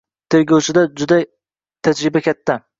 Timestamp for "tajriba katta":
1.89-2.61